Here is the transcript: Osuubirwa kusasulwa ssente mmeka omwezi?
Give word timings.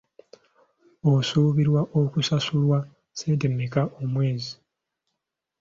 Osuubirwa 1.11 1.81
kusasulwa 2.13 2.77
ssente 2.87 3.45
mmeka 3.51 3.81
omwezi? 4.01 4.53